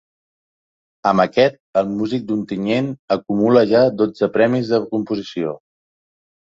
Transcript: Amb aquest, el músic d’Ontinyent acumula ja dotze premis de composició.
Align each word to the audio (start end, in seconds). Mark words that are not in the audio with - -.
Amb 1.11 1.23
aquest, 1.23 1.59
el 1.83 1.91
músic 1.99 2.25
d’Ontinyent 2.31 2.91
acumula 3.19 3.67
ja 3.75 3.87
dotze 4.03 4.35
premis 4.41 4.75
de 4.77 4.83
composició. 4.97 5.59